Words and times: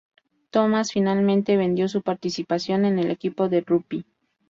Thomas 0.49 0.91
finalmente 0.91 1.57
vendió 1.57 1.87
su 1.87 2.01
participación 2.01 2.85
en 2.85 2.97
el 2.97 3.11
equipo 3.11 3.49
de 3.49 3.61
Robbie. 3.61 4.05